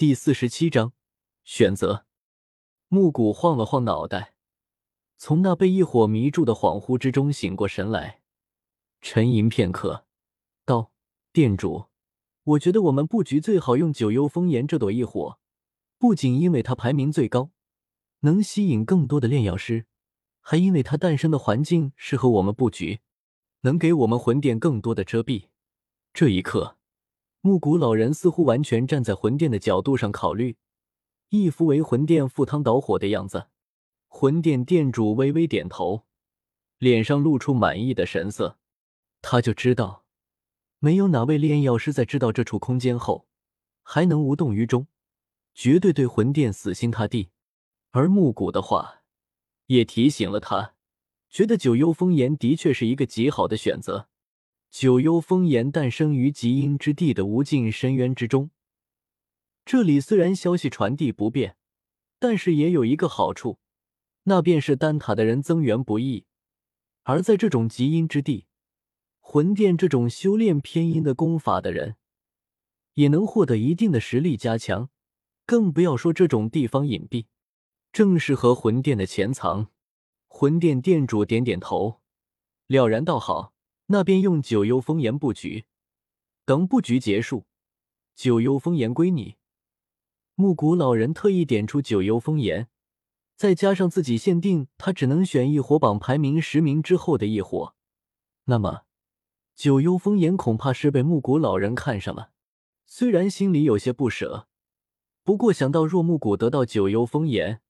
[0.00, 0.94] 第四十七章
[1.44, 2.06] 选择。
[2.88, 4.32] 木谷晃了晃脑袋，
[5.18, 8.22] 从那被异火迷住的恍惚之中醒过神来，
[9.02, 10.06] 沉吟片刻，
[10.64, 10.90] 道
[11.34, 11.88] ：“店主，
[12.44, 15.38] 我觉得我们布局最好用九幽风炎这朵异火，
[15.98, 17.50] 不仅因为它排名最高，
[18.20, 19.84] 能吸引更多的炼药师，
[20.40, 23.00] 还因为它诞生的环境适合我们布局，
[23.60, 25.48] 能给我们魂殿更多的遮蔽。”
[26.14, 26.78] 这一刻。
[27.42, 30.58] 木谷老人似乎完全站在魂殿的角度上考虑，
[31.30, 33.48] 一副为魂殿赴汤蹈火的样子。
[34.08, 36.04] 魂殿殿主微微点头，
[36.76, 38.58] 脸上露出满意的神色。
[39.22, 40.04] 他就知道，
[40.80, 43.26] 没有哪位炼药师在知道这处空间后
[43.82, 44.86] 还能无动于衷，
[45.54, 47.30] 绝对对魂殿死心塌地。
[47.92, 49.02] 而木谷的话
[49.66, 50.74] 也提醒了他，
[51.30, 54.09] 觉得九幽风炎的确是一个极好的选择。
[54.70, 58.50] 九幽风炎诞生于极阴之地的无尽深渊之中。
[59.64, 61.56] 这里虽然消息传递不便，
[62.18, 63.58] 但是也有一个好处，
[64.24, 66.24] 那便是丹塔的人增援不易。
[67.02, 68.46] 而在这种极阴之地，
[69.18, 71.96] 魂殿这种修炼偏阴的功法的人，
[72.94, 74.88] 也能获得一定的实力加强。
[75.46, 77.26] 更不要说这种地方隐蔽，
[77.92, 79.68] 正适合魂殿的潜藏。
[80.28, 82.00] 魂殿殿主点点头，
[82.68, 83.52] 了然道：“好。”
[83.92, 85.64] 那便用九幽风炎布局，
[86.44, 87.46] 等布局结束，
[88.14, 89.34] 九幽风炎归你。
[90.36, 92.68] 木谷老人特意点出九幽风炎，
[93.34, 97.74] 再加上自己限定他只能选一火榜排名十名之后的一火，
[98.44, 98.82] 那么
[99.56, 102.30] 九幽风炎恐怕是被木谷老人看上了。
[102.86, 104.46] 虽然心里有些不舍，
[105.24, 107.60] 不过想到若木谷得到九幽风炎，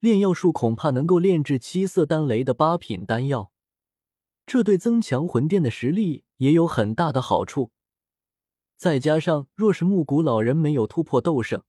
[0.00, 3.52] 炼药术恐怕能够炼制七色丹雷的八品丹药。
[4.46, 7.72] 这对增强魂殿的实力也有很大的好处。
[8.76, 11.64] 再加上，若是木谷老人没有突破斗圣，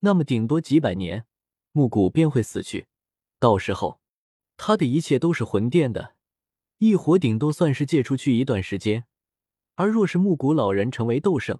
[0.00, 1.26] 那么顶多几百年，
[1.72, 2.86] 木谷便会死去。
[3.40, 4.00] 到时候，
[4.56, 6.14] 他的一切都是魂殿的，
[6.78, 9.06] 一火顶多算是借出去一段时间。
[9.74, 11.58] 而若是木谷老人成为斗圣，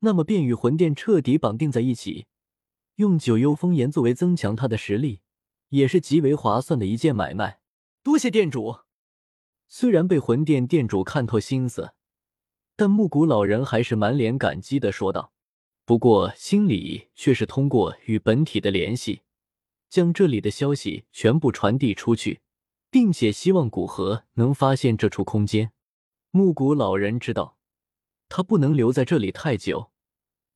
[0.00, 2.26] 那么便与魂殿彻底绑定在一起，
[2.96, 5.20] 用九幽风炎作为增强他的实力，
[5.68, 7.60] 也是极为划算的一件买卖。
[8.02, 8.80] 多谢店主。
[9.72, 11.94] 虽然被魂殿殿主看透心思，
[12.74, 15.32] 但木谷老人还是满脸感激的说道。
[15.84, 19.22] 不过心里却是通过与本体的联系，
[19.88, 22.40] 将这里的消息全部传递出去，
[22.90, 25.70] 并且希望古河能发现这处空间。
[26.32, 27.56] 木谷老人知道，
[28.28, 29.92] 他不能留在这里太久，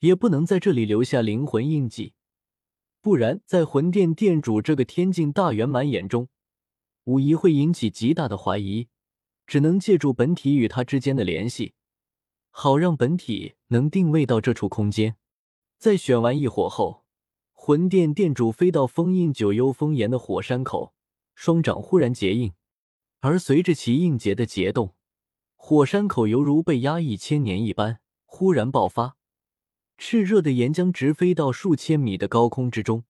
[0.01, 2.15] 也不能在这里留下灵魂印记，
[3.01, 6.29] 不然在魂殿殿主这个天境大圆满眼中，
[7.05, 8.89] 无疑会引起极大的怀疑。
[9.47, 11.75] 只能借助本体与他之间的联系，
[12.51, 15.17] 好让本体能定位到这处空间。
[15.79, 17.05] 在选完异火后，
[17.53, 20.95] 魂殿殿主飞到封印九幽封岩的火山口，
[21.35, 22.53] 双掌忽然结印，
[23.21, 24.95] 而随着其印结的结动，
[25.57, 29.17] 火山口犹如被压抑千年一般，忽然爆发，
[29.99, 33.05] 炽热的岩浆直飞到数千米的高空之中。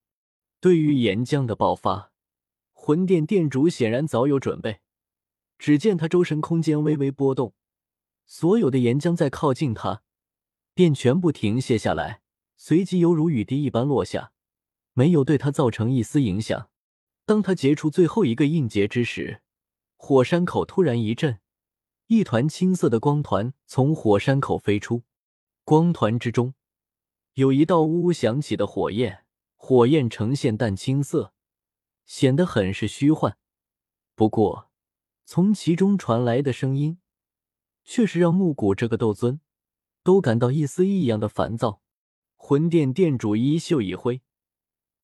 [0.60, 2.12] 对于岩浆的爆发，
[2.72, 4.80] 魂殿殿主显然早有准备。
[5.59, 7.54] 只见他周身空间微微波动，
[8.26, 10.03] 所有的岩浆在靠近他，
[10.75, 12.20] 便全部停歇下来，
[12.56, 14.32] 随即犹如雨滴一般落下，
[14.93, 16.69] 没有对他造成一丝影响。
[17.25, 19.41] 当他结出最后一个印结之时，
[19.97, 21.41] 火山口突然一震，
[22.09, 25.04] 一团青色的光团从火山口飞出，
[25.64, 26.54] 光团之中
[27.34, 29.25] 有一道呜呜响起的火焰，
[29.56, 31.32] 火焰呈现淡青色，
[32.04, 33.38] 显得很是虚幻。
[34.14, 34.70] 不过。
[35.24, 36.98] 从其中传来的声音，
[37.82, 39.40] 却是让木谷这个斗尊
[40.02, 41.80] 都感到一丝异样的烦躁。
[42.36, 44.20] 魂殿殿主衣袖一挥，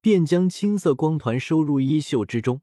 [0.03, 2.61] 便将青色光团收入衣袖之中。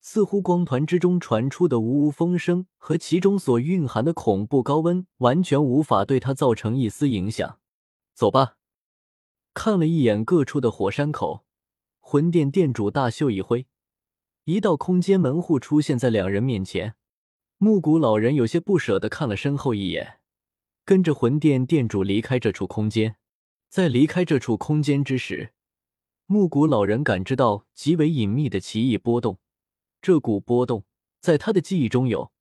[0.00, 7.58] 似乎光团之中传出的呜呜风声和其中所蕴含的恐怖高温，完全无法对他造成一丝影响。
[8.14, 8.56] 走吧。
[9.54, 11.44] 看了一眼各处的火山口，
[12.00, 13.66] 魂殿殿主大袖一挥。
[14.44, 16.96] 一道空间门户出现在两人面前，
[17.58, 20.18] 木谷老人有些不舍的看了身后一眼，
[20.84, 23.14] 跟着魂殿殿主离开这处空间。
[23.68, 25.52] 在离开这处空间之时，
[26.26, 29.38] 木谷老人感知到极为隐秘的奇异波动。
[30.00, 30.84] 这股波动
[31.20, 32.32] 在他的记忆中有，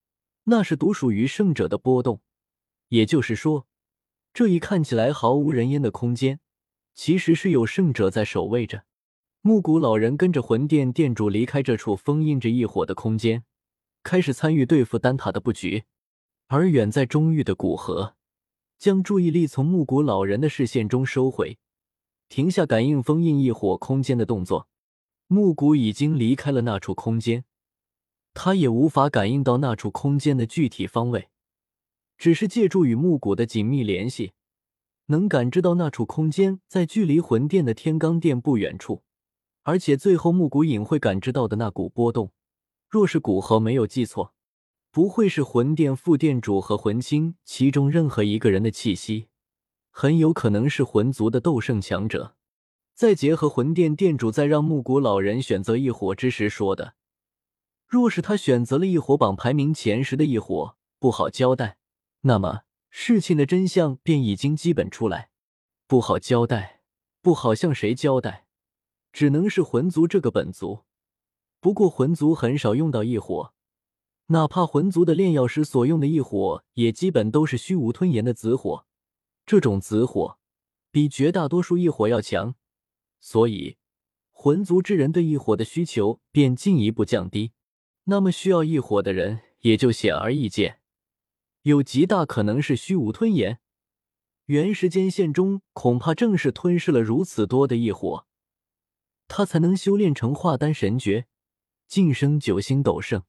[0.45, 2.21] 那是独属于圣者的波动。
[2.87, 3.67] 也就是说，
[4.33, 6.39] 这一看起来毫无人烟的空间，
[6.95, 8.85] 其实是有圣者在守卫着。
[9.43, 13.43] 木谷老人跟着魂殿殿主离开这处封印着异火的空间，
[14.03, 15.85] 开始参与对付丹塔的布局。
[16.45, 18.15] 而远在中域的古河，
[18.77, 21.57] 将注意力从木谷老人的视线中收回，
[22.29, 24.67] 停下感应封印异火空间的动作。
[25.25, 27.43] 木谷已经离开了那处空间，
[28.35, 31.29] 他也无法感应到那处空间的具体方位，
[32.15, 34.33] 只是借助与木谷的紧密联系，
[35.07, 39.01] 能感知到那处空间在距离魂殿的天罡殿不远处。
[39.63, 42.31] 而且最后木谷隐会感知到的那股波动，
[42.89, 44.33] 若是古河没有记错，
[44.91, 49.27] 不会是魂殿副殿主和魂清其中任何一个人的气息，
[49.89, 52.35] 很有可能是魂族的斗圣强者。
[52.93, 56.95] 再结合魂殿殿主在让木谷老人选择异火之时说的，
[57.87, 61.77] 若是他选择了异火榜排名前十的异火，不好交代，
[62.21, 65.29] 那么事情的真相便已经基本出来。
[65.87, 66.81] 不好交代，
[67.21, 68.47] 不好向谁交代。
[69.11, 70.85] 只能是魂族这个本族，
[71.59, 73.53] 不过魂族很少用到异火，
[74.27, 78.85] 哪怕魂族的炼药师所用的异火，也基本都是虚无吞炎的紫火。
[79.45, 80.37] 这种紫火
[80.91, 82.55] 比绝大多数异火要强，
[83.19, 83.77] 所以
[84.31, 87.51] 魂族之人对异火的需求便进一步降低。
[88.05, 90.79] 那么需要异火的人也就显而易见，
[91.63, 93.59] 有极大可能是虚无吞炎。
[94.45, 98.25] 原时间线中恐怕正是吞噬了如此多的异火。
[99.33, 101.25] 他才能修炼成化丹神诀，
[101.87, 103.23] 晋升九星斗圣，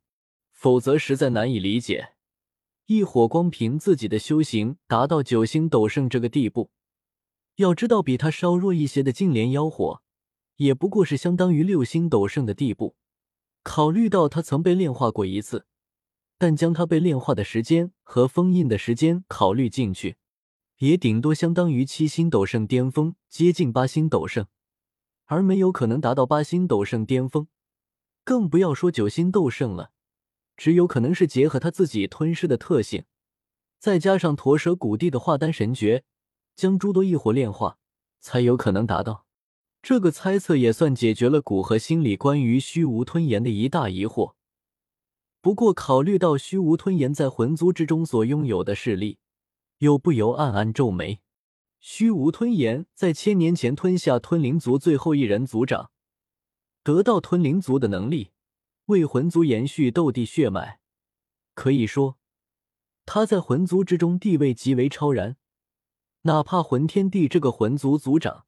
[0.50, 2.14] 否则实在难以理解。
[2.86, 6.72] 异火光凭自己的修行达到九星斗圣这个地步，
[7.54, 10.02] 要知道比他稍弱一些的净莲妖火，
[10.56, 12.96] 也不过是相当于六星斗圣的地步。
[13.62, 15.66] 考虑到他曾被炼化过一次，
[16.36, 20.16] 但将他被炼化的时间和封印的时间考虑进去，
[20.78, 24.48] 也顶多相当于七星斗圣巅峰，接近八星斗圣。
[25.32, 27.46] 而没有可能达到八星斗圣巅峰，
[28.22, 29.90] 更不要说九星斗圣了。
[30.58, 33.04] 只有可能是结合他自己吞噬的特性，
[33.78, 36.04] 再加上驼蛇古地的化丹神诀，
[36.54, 37.78] 将诸多异火炼化，
[38.20, 39.24] 才有可能达到。
[39.80, 44.34] 这个猜测也算解决了古河心里关于虚无吞炎的一大疑惑。
[45.40, 49.18] 不过，考虑到虚无吞炎在魂族之中所拥有的势力，
[49.78, 51.21] 又不由暗暗皱眉。
[51.84, 55.90] 虚无吞炎在千年前吞下吞灵族最后一人族长，
[56.84, 58.30] 得到吞灵族的能力，
[58.86, 60.78] 为魂族延续斗帝血脉。
[61.54, 62.18] 可以说，
[63.04, 65.36] 他在魂族之中地位极为超然。
[66.22, 68.46] 哪怕魂天帝这个魂族族长，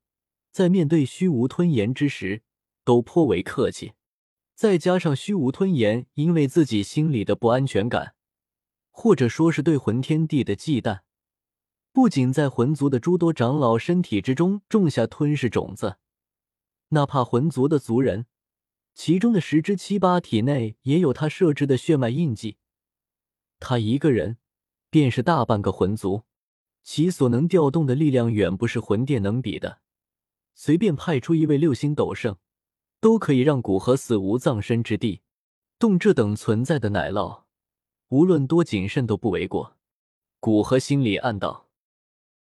[0.52, 2.44] 在面对虚无吞炎之时，
[2.84, 3.94] 都颇为客气。
[4.54, 8.14] 再加上虚无吞炎因为自己心里的不安全感，
[8.92, 11.00] 或者说是对魂天帝的忌惮。
[11.94, 15.98] 不仅在魂族的诸多长老身体之中种下吞噬种子，
[16.88, 18.26] 哪怕魂族的族人，
[18.94, 22.56] 其中的十之七八体内也有他设置的血脉印记。
[23.60, 24.38] 他一个人
[24.90, 26.24] 便是大半个魂族，
[26.82, 29.78] 其所能调动的力量远不是魂殿能比的。
[30.56, 32.36] 随便派出一位六星斗圣，
[32.98, 35.22] 都可以让古河死无葬身之地。
[35.78, 37.44] 动这等存在的奶酪，
[38.08, 39.76] 无论多谨慎都不为过。
[40.40, 41.63] 古河心里暗道。